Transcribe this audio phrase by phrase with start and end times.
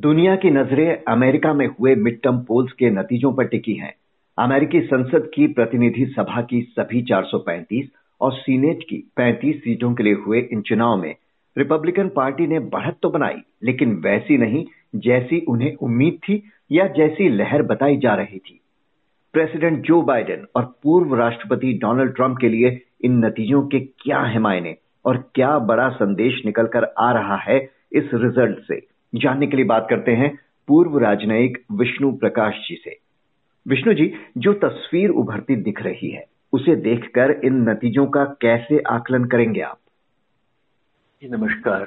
[0.00, 3.92] दुनिया की नज़रें अमेरिका में हुए मिड टर्म पोल्स के नतीजों पर टिकी हैं।
[4.38, 7.88] अमेरिकी संसद की प्रतिनिधि सभा की सभी 435
[8.20, 11.14] और सीनेट की 35 सीटों के लिए हुए इन चुनाव में
[11.56, 14.64] रिपब्लिकन पार्टी ने बढ़त तो बनाई, लेकिन वैसी नहीं
[14.96, 18.60] जैसी उन्हें उम्मीद थी या जैसी लहर बताई जा रही थी।
[19.32, 24.38] प्रेसिडेंट जो बाइडेन और पूर्व राष्ट्रपति डोनाल्ड ट्रंप के लिए इन नतीजों के क्या है
[24.38, 27.58] मायने और क्या बड़ा संदेश निकलकर आ रहा है
[27.92, 28.89] इस रिज़ल्ट से?
[29.14, 30.38] जानने के लिए बात करते हैं
[30.68, 32.98] पूर्व राजनयिक विष्णु प्रकाश जी से।
[33.68, 39.24] विष्णु जी जो तस्वीर उभरती दिख रही है उसे देखकर इन नतीजों का कैसे आकलन
[39.24, 39.78] करेंगे आप?
[41.24, 41.82] नमस्कार।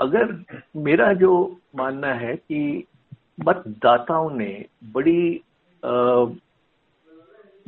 [0.00, 0.44] अगर
[0.76, 2.84] मेरा जो मानना है कि
[3.46, 5.40] मतदाताओं ने बड़ी
[5.84, 6.24] आ,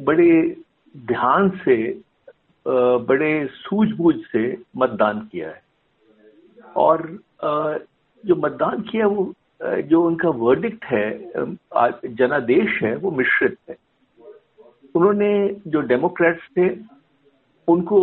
[0.01, 0.57] बड़े
[0.97, 5.63] ध्यान से आ, बड़े सूझबूझ से मतदान किया है
[6.77, 7.19] और
[8.25, 9.33] जो मतदान किया वो
[9.85, 11.07] जो उनका वर्डिक्ट है
[12.15, 13.77] जनादेश है, वो मिश्रित है।
[14.95, 15.31] उन्होंने
[15.67, 16.69] जो डेमोक्रेट्स थे,
[17.69, 18.01] उनको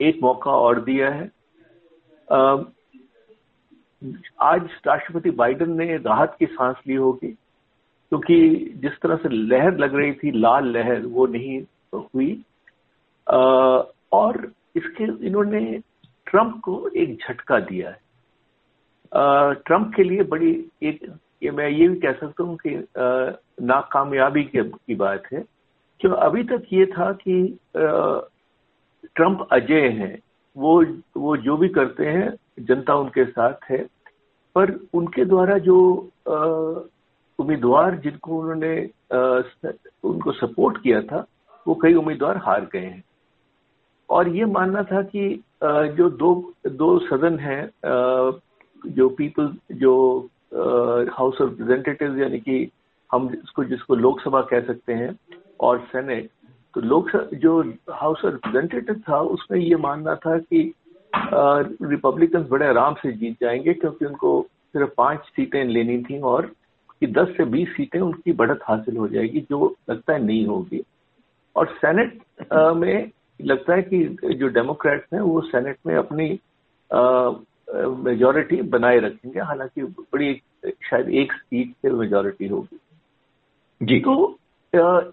[0.00, 1.30] एक मौका और दिया है।
[4.42, 8.36] आज राष्ट्रपति बाइडेन ने राहत की सांस ली होगी, क्योंकि
[8.82, 11.60] जिस तरह से लहर लग रही थी, लाल लहर, वो नहीं
[11.94, 12.32] हुई।
[14.12, 15.60] और इसके, इन्होंने
[16.26, 18.02] ट्रंप को एक झटका दिया है।
[19.14, 20.50] ट्रंप के लिए बड़ी
[20.82, 21.00] एक,
[21.42, 22.70] ये मैं ये भी कह सकता हूँ कि
[23.62, 25.44] नाकामयाबी की बात है।
[26.00, 27.36] क्यों अभी तक ये था कि
[27.76, 30.18] ट्रंप अजय हैं,
[30.56, 30.84] वो
[31.16, 33.78] वो जो भी करते हैं, जनता उनके साथ है।
[34.56, 35.76] पर उनके द्वारा जो
[37.38, 38.74] उम्मीदवार जिनको उन्होंने
[40.04, 41.24] उनको सपोर्ट किया था,
[41.66, 43.02] वो कई उम्मीदवार हार गए हैं।
[44.08, 45.28] और ये मानना था कि
[45.64, 46.32] जो दो
[46.66, 47.62] दो सदन हैं
[48.86, 50.18] जो पीपल जो
[51.12, 52.70] हाउस ऑफ़ रिप्रेजेंटेटिव यानी कि
[53.12, 55.18] हम इसको जिसको लोकसभा कह सकते हैं
[55.60, 56.30] और सेनेट
[56.74, 60.74] तो लोक जो हाउस ऑफ़ रिप्रेजेंटेटिव था उसमें ये मानना था कि
[61.14, 66.46] रिपब्लिकन बड़े आराम से जीत जाएँगे क्योंकि उनको सिर्फ़ पाँच सीटें लेनी थी और
[67.00, 70.82] कि 10 से 20 सीटें उनकी बढ़त हासिल हो जाएगी, जो लगता है नहीं होगी।
[71.56, 72.18] और सेनेट
[72.76, 73.10] में
[73.42, 76.28] लगता है कि जो डेमोक्रेट्स हैं, वो सेनेट में अपनी
[77.84, 80.34] मेजोरिटी बनाए रखेंगे हालाँकि बड़ी
[80.84, 82.78] शायद एक सीट से मेजोरिटी होगी।
[83.80, 84.38] जी। तो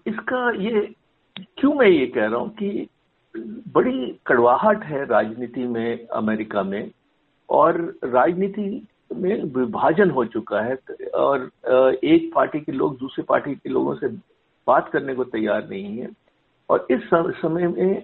[0.06, 0.80] इसका ये
[1.58, 2.88] क्यों मैं ये कह रहा हूँ कि
[3.74, 6.90] बड़ी कड़वाहट है राजनीति में अमेरिका में
[7.48, 10.76] और राजनीति में विभाजन हो चुका है
[11.14, 11.50] और
[12.04, 14.08] एक पार्टी के लोग दूसरे पार्टी के लोगों से
[14.66, 16.08] बात करने को तैयार नहीं है।
[16.70, 18.02] और इस समय में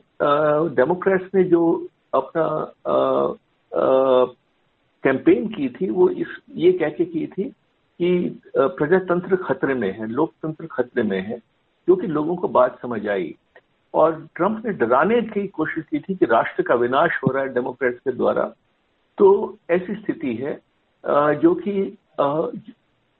[0.75, 1.63] डेमोक्रेट्स ने जो
[2.15, 2.47] अपना
[5.05, 6.27] कैंपेन की थी, वो इस,
[6.57, 11.39] ये कह के की थी कि प्रजातंत्र खतरे में है, लोकतंत्र खतरे में है
[11.89, 13.35] क्योंकि लोगों को बात समझ आई।
[13.95, 17.53] और ट्रंप ने डराने की कोशिश की थी कि राष्ट्र का विनाश हो रहा है
[17.55, 18.43] डेमोक्रेट्स के द्वारा।
[19.19, 20.59] तो ऐसी स्थिति है
[21.37, 21.97] जो कि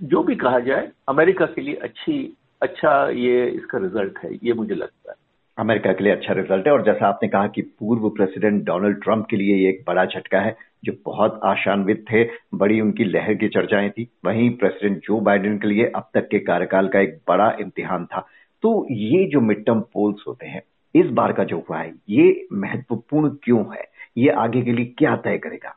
[0.01, 4.75] जो भी कहा जाए, अमेरिका के लिए अच्छी अच्छा ये इसका रिज़ल्ट है, ये मुझे
[4.75, 5.17] लगता है।
[5.59, 9.27] अमेरिका के लिए अच्छा रिज़ल्ट है, और जैसा आपने कहा कि पूर्व प्रेसिडेंट डोनाल्ड ट्रंप
[9.31, 12.25] के लिए ये एक बड़ा झटका है जो बहुत आशान्वित थे,
[12.55, 16.39] बड़ी उनकी लहर की चर्चाएँ थी। वहीं प्रेसिडेंट जो बाइडेन के लिए अब तक के
[16.39, 18.27] कार्यकाल का एक बड़ा इम्तिहान था।
[18.63, 20.63] तो ये जो मिड टर्म पोल्स होते हैं,
[20.95, 23.85] इस बार का जो हुआ है, ये महत्वपूर्ण क्यों है?
[24.17, 25.77] ये आगे के लिए क्या तय करेगा?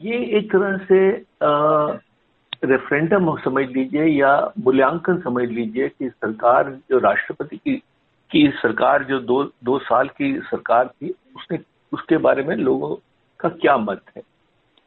[0.00, 1.10] ये एक तरह से
[2.64, 7.82] रेफरेंडम समझ लीजिए या मूल्यांकन समझ लीजिए कि सरकार जो राष्ट्रपति की
[8.30, 11.58] की सरकार जो दो दो साल की सरकार थी, उसने,
[11.92, 12.96] उसके बारे में लोगों
[13.44, 14.22] का क्या मत है?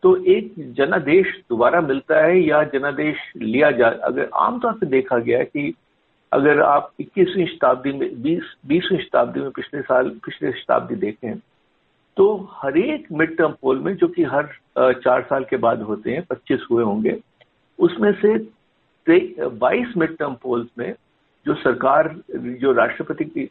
[0.03, 5.39] तो एक जनादेश दोबारा मिलता है या जनादेश लिया जा, अगर आमतौर पर देखा गया
[5.39, 5.73] है कि
[6.31, 11.35] अगर आप 21वीं शताब्दी में 20 बीसवीं शताब्दी में पिछले साल, पिछले शताब्दी देखें
[12.17, 16.11] तो हर एक मिड टर्म पोल में, जो कि हर चार साल के बाद होते
[16.11, 17.17] हैं 25 हुए होंगे,
[17.79, 18.37] उसमें से
[19.07, 20.93] 22 मिड टर्म पोल्स में
[21.45, 23.45] जो सरकार, जो राष्ट्रपति की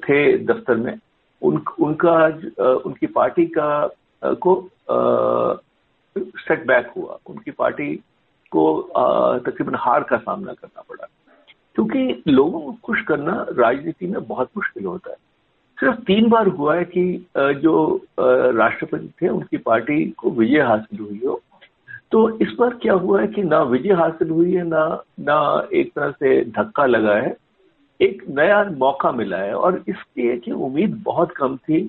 [0.00, 0.96] थे दफ्तर में
[1.42, 2.26] उन, उनका
[2.86, 3.88] उनकी पार्टी का
[4.24, 4.54] को
[6.18, 7.94] सेटबैक हुआ। उनकी पार्टी
[8.50, 8.64] को
[9.46, 11.06] तकरीबन हार का सामना करना पड़ा।
[11.74, 15.16] क्योंकि लोगों को खुश करना राजनीति में बहुत मुश्किल होता है।
[15.80, 21.20] सिर्फ़ तीन बार हुआ है कि जो राष्ट्रपति थे उनकी पार्टी को विजय हासिल हुई
[21.26, 21.40] हो।
[22.12, 25.92] तो इस बार क्या हुआ है कि ना विजय हासिल हुई है ना ना एक
[25.92, 27.36] तरह से धक्का लगा है।
[28.00, 31.80] एक नया मौका मिला है और इसकी की उम्मीद बहुत कम थी।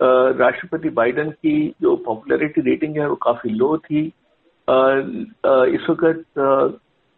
[0.00, 4.04] राष्ट्रपति बाइडेन की जो पॉपुलैरिटी रेटिंग है वो काफ़ी लो थी।
[4.68, 6.24] इस वक्त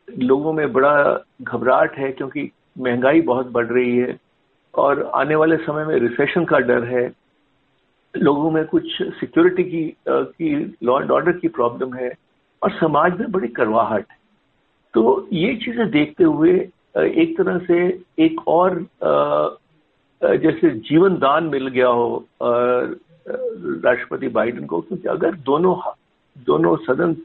[0.09, 4.17] लोगों में बड़ा घबराहट है क्योंकि महँगाई बहुत बढ़ रही है
[4.75, 7.07] और आने वाले समय में रिसेशन का डर है।
[8.15, 12.13] लोगों में कुछ सिक्योरिटी की की लॉ एंड ऑर्डर की प्रॉब्लम है
[12.63, 14.17] और समाज में बड़ी करवाहट है।
[14.95, 16.59] तो ये चीज़ें देखते हुए
[16.95, 17.79] एक तरह से
[18.25, 18.87] एक और
[20.23, 25.75] जैसे जीवन दान मिल गया हो राष्ट्रपति बाइडेन को, क्योंकि अगर दोनों
[26.47, 27.17] दोनों सदन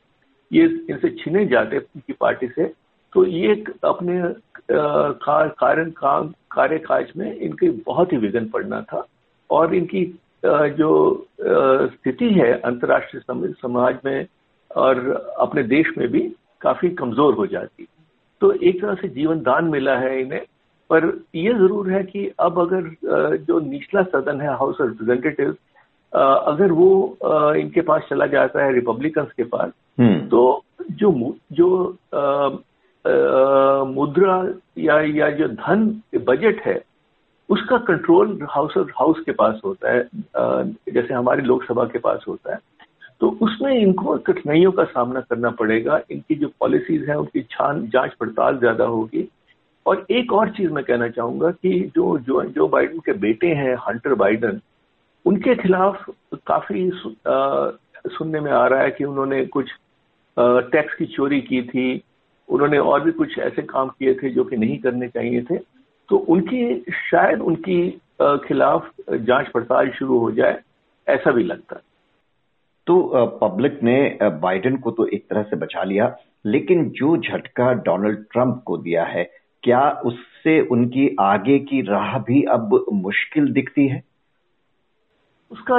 [0.51, 2.65] ये इनसे छीने जाते उनकी पार्टी से
[3.13, 3.54] तो ये
[3.86, 4.21] अपने
[4.71, 9.06] कारण काम कार्यकाज में इनके बहुत ही विघन पड़ना था।
[9.50, 10.04] और इनकी
[10.45, 10.89] जो
[11.94, 14.25] स्थिति है अंतर्राष्ट्रीय समाज में
[14.71, 15.00] और
[15.39, 16.21] अपने देश में भी
[16.62, 17.88] काफ़ी कमज़ोर हो जाती।
[18.44, 20.42] तो एक तरह से जीवन दान मिला है इन्हें
[20.90, 21.06] पर
[21.36, 25.56] यह ज़रूर है कि अब अगर जो निचला सदन है हाउस ऑफ़ रिप्रेजेंटेटिव
[26.13, 26.90] अगर वो
[27.56, 30.42] इनके पास चला जाता है रिपब्लिकन्स के पास हम्म। तो
[30.92, 31.12] जो
[31.51, 31.69] जो
[33.94, 34.36] मुद्रा
[34.80, 35.88] या या जो धन
[36.25, 36.81] बजट है
[37.50, 40.07] उसका कंट्रोल हाउस ऑफ़ हाउस के पास होता है
[40.94, 42.60] जैसे हमारी लोकसभा के पास होता है
[43.23, 48.13] तो उसमें इनको कठिनाइयों का सामना करना पड़ेगा। इनकी जो पॉलिसीज़ हैं, उनकी छान, जाँच
[48.19, 49.27] पड़ताल ज़्यादा होगी।
[49.85, 53.75] और एक और चीज़ मैं कहना चाहूँगा कि जो जो जो बाइडन के बेटे हैं
[53.87, 54.59] हंटर बाइडन
[55.25, 56.03] उनके खिलाफ
[56.47, 59.71] काफ़ी सुनने में आ रहा है कि उन्होंने कुछ
[60.37, 62.03] टैक्स की चोरी की थी।
[62.49, 65.57] उन्होंने और भी कुछ ऐसे काम किए थे जो कि नहीं करने चाहिए थे।
[66.09, 67.89] तो उनकी, शायद उनकी
[68.21, 70.59] खिलाफ जाँच पड़ताल शुरू हो जाए,
[71.07, 71.93] ऐसा भी लगता है।
[72.88, 72.95] तो
[73.41, 73.97] पब्लिक ने
[74.41, 76.15] बाइडेन को तो एक तरह से बचा लिया,
[76.45, 79.24] लेकिन जो झटका डोनाल्ड ट्रंप को दिया है,
[79.63, 84.03] क्या उससे उनकी आगे की राह भी अब मुश्किल दिखती है?
[85.51, 85.77] उसका,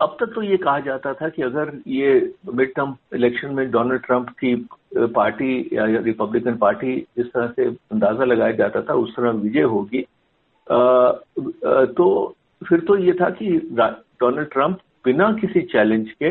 [0.00, 2.08] अब तक तो ये कहा जाता था कि अगर ये
[2.54, 4.54] मिड टर्म इलेक्शन में डोनाल्ड ट्रंप की
[5.14, 10.04] पार्टी या रिपब्लिकन पार्टी जिस तरह से अंदाज़ा लगाया जाता था, उस तरह विजय होगी
[10.66, 16.30] तो फिर तो ये था कि डोनाल्ड ट्रंप बिना किसी चैलेंज के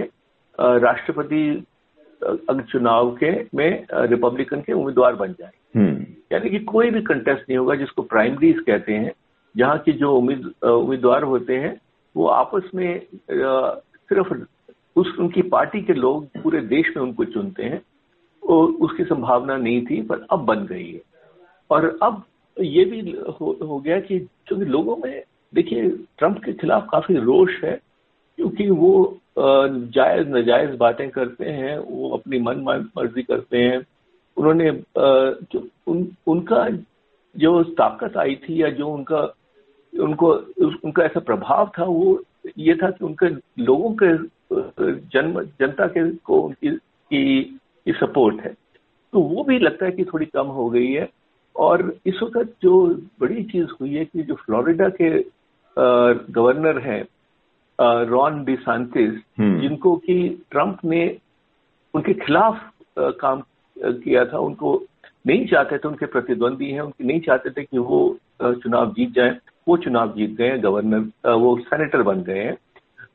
[0.80, 1.42] राष्ट्रपति
[2.64, 7.58] चुनाव के में रिपब्लिकन के उम्मीदवार बन जाए हम्म। यानी कि कोई भी कंटेस्ट नहीं
[7.58, 9.12] होगा जिसको प्राइमरीज कहते हैं
[9.56, 11.76] जहाँ की जो उम्मीद उम्मीदवार होते हैं
[12.16, 13.00] वो आपस में
[13.30, 14.34] सिर्फ़
[14.96, 17.82] उस उनकी पार्टी के लोग पूरे देश में उनको चुनते हैं
[18.44, 21.02] और उसकी संभावना नहीं थी पर अब बन गई है
[21.70, 22.24] और अब
[22.58, 23.00] ये भी
[23.32, 25.24] हो, हो गया कि क्योंकि लोगों में
[25.54, 27.80] देखिए ट्रंप के खिलाफ काफ़ी रोष है
[28.38, 33.78] क्योंकि वो जायज़ नजायज बातें करते हैं वो अपनी मन मर्ज़ी करते हैं।
[34.38, 36.68] उन्होंने जो उन, उनका
[37.36, 39.22] जो ताकत आई थी या जो उनका
[39.94, 40.32] उनको
[40.84, 42.22] उनका ऐसा प्रभाव था वो
[42.58, 43.30] ये था कि उनके
[43.64, 44.08] लोगों के
[45.12, 47.42] जन्म जनता के को उनकी की,
[47.86, 48.54] की सपोर्ट है।
[49.14, 51.10] तो वो भी लगता है कि थोड़ी कम हो गई है।
[51.56, 52.86] और इस वक्त जो
[53.20, 55.10] बड़ी चीज़ हुई है कि जो फ्लोरिडा के
[56.34, 57.04] गवर्नर हैं
[57.80, 61.06] रॉन डिसांतिस हम्म। जिनको कि ट्रंप ने
[61.94, 62.62] उनके खिलाफ
[63.00, 63.44] काम
[63.80, 64.82] किया था उनको
[65.28, 69.38] नहीं चाहते थे उनके प्रतिद्वंदी हैं उनके नहीं चाहते थे कि वो चुनाव जीत जाए
[69.68, 72.58] वो चुनाव जीत गए गवर्नर वो सेनेटर बन गए हैं।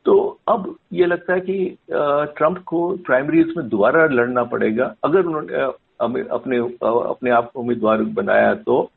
[0.04, 0.14] तो
[0.48, 5.62] अब ये लगता है कि ट्रंप को प्राइमरीज में दोबारा लड़ना पड़ेगा। अगर उन्होंने
[6.00, 8.90] अपने अपने आप को उम्मीदवार बनाया तो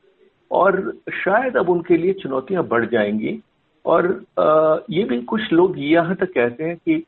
[0.51, 3.39] और शायद अब उनके लिए चुनौतियाँ बढ़ जाएँगी।
[3.85, 4.05] और
[4.89, 7.03] ये भी कुछ लोग यहाँ तक कहते हैं कि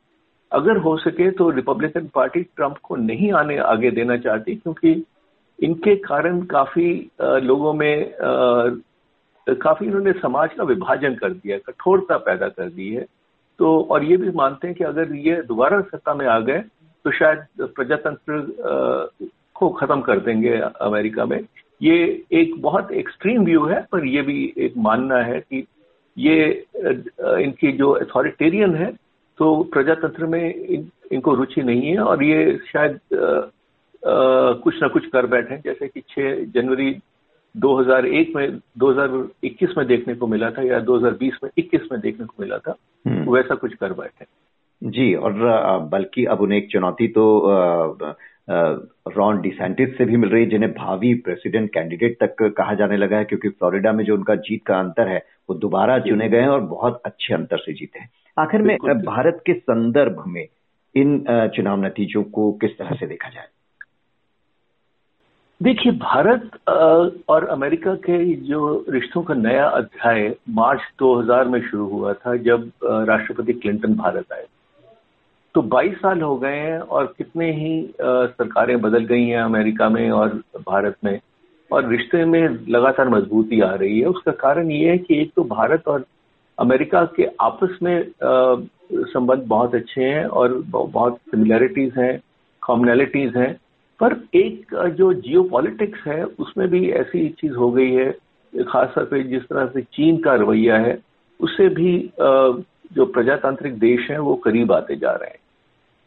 [0.51, 5.03] अगर हो सके तो रिपब्लिकन पार्टी ट्रंप को नहीं आने, आगे देना चाहती, क्योंकि
[5.60, 6.89] इनके कारण काफ़ी
[7.22, 8.12] लोगों में
[9.48, 13.05] काफ़ी इन्होंने समाज का विभाजन कर दिया, कठोरता पैदा कर दी है।
[13.60, 16.60] तो और ये भी मानते हैं कि अगर ये दोबारा सत्ता में आ गए
[17.05, 21.39] तो शायद प्रजातंत्र को खत्म कर देंगे अमेरिका में।
[21.82, 25.65] ये एक बहुत एक्सट्रीम व्यू है, पर ये भी एक मानना है कि
[26.17, 26.65] ये
[27.43, 28.91] इनकी जो अथॉरिटेरियन है
[29.39, 33.25] तो प्रजातंत्र में इन, इनको रुचि नहीं है और ये शायद आ,
[34.10, 36.91] आ, कुछ ना कुछ कर बैठे जैसे कि 6 जनवरी
[37.55, 42.34] 2001 में 2021 में देखने को मिला था या 2020 में 21 में देखने को
[42.39, 44.25] मिला था हम्म। वैसा कुछ कर बैठे
[44.81, 45.34] जी और
[45.91, 47.25] बल्कि अब उन्हें एक चुनौती तो
[48.50, 53.18] रॉन डिसेंटिस से भी मिल रही है जिन्हें भावी प्रेसिडेंट कैंडिडेट तक कहा जाने लगा
[53.18, 56.48] है क्योंकि फ्लोरिडा में जो उनका जीत का अंतर है वो दोबारा चुने गए हैं
[56.48, 58.10] और बहुत अच्छे अंतर से जीते हैं।
[58.40, 60.48] आखिर में भारत के संदर्भ में
[60.96, 61.25] इन
[61.56, 63.48] चुनाव नतीजों को किस तरह से देखा जाए?
[65.64, 66.50] देखिए भारत
[67.30, 72.72] और अमेरिका के जो रिश्तों का नया अध्याय मार्च 2000 में शुरू हुआ था जब
[72.84, 74.46] राष्ट्रपति क्लिंटन भारत आए
[75.55, 77.69] तो 22 साल हो गए हैं और कितने ही
[78.01, 80.29] सरकारें बदल गई हैं अमेरिका में और
[80.62, 81.19] भारत में,
[81.71, 85.43] और रिश्ते में लगातार मजबूती आ रही है। उसका कारण ये है कि एक तो
[85.43, 86.03] भारत और
[86.57, 92.19] अमेरिका के आपस में संबंध बहुत अच्छे हैं और बहुत सिमिलैरिटीज हैं
[92.62, 93.53] कॉमनैलिटीज हैं,
[94.00, 95.43] पर एक जो जियो
[96.07, 98.12] है, उसमें भी ऐसी चीज़ हो गई है,
[98.53, 100.97] खासतौर पर जिस तरह से चीन का रवैया है,
[101.39, 105.39] उससे भी जो प्रजातांत्रिक देश हैं, वो करीब आते जा रहे हैं।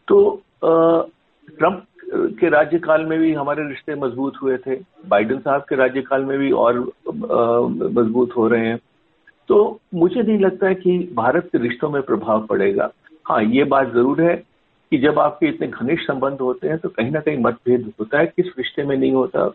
[0.08, 1.84] तो ट्रंप
[2.40, 4.74] के राज्यकाल में भी हमारे रिश्ते मज़बूत हुए थे।
[5.08, 8.78] बाइडेन साहब के राज्यकाल में भी और मज़बूत हो रहे हैं।
[9.48, 9.58] तो
[9.94, 12.90] मुझे नहीं लगता है कि भारत के रिश्तों में प्रभाव पड़ेगा।
[13.26, 14.34] हाँ ये बात ज़रूर है
[14.92, 18.26] कि जब आपके इतने घनिष्ठ संबंध होते हैं तो कहीं ना कहीं मतभेद होता है,
[18.26, 19.52] किस रिश्ते में नहीं होता।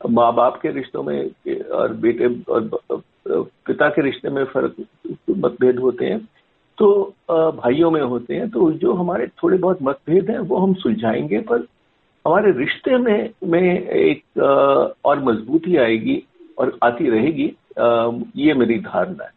[0.00, 1.30] माँ बाप के रिश्तों में
[1.72, 2.68] और बेटे और
[3.30, 4.74] पिता के रिश्ते में फ़र्क,
[5.30, 6.18] मतभेद होते हैं।
[6.78, 11.38] तो भाइयों में होते हैं तो जो हमारे थोड़े बहुत मतभेद हैं, वो हम सुलझाएँगे,
[11.40, 11.66] पर
[12.24, 14.38] हमारे रिश्ते में में एक
[15.04, 16.22] और मजबूती आएगी
[16.58, 17.52] और आती रहेगी
[18.36, 19.30] ये मेरी धारणा है।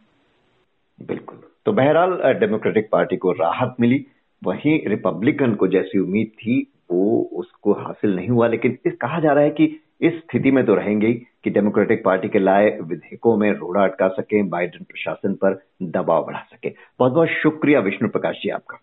[0.98, 4.04] बिल्कुल। तो बहरहाल डेमोक्रेटिक पार्टी को राहत मिली,
[4.42, 9.32] वहीं रिपब्लिकन को जैसी उम्मीद थी, वो उसको हासिल नहीं हुआ, लेकिन इस कहा जा
[9.32, 9.66] रहा है कि
[10.00, 11.12] इस स्थिति में तो रहेंगे
[11.44, 16.40] कि डेमोक्रेटिक पार्टी के लाए विधेयकों में रोड़ा अटका सके, बाइडेन प्रशासन पर दबाव बढ़ा
[16.40, 18.78] सके। बहुत बहुत शुक्रिया विष्णु प्रकाश जी आपका।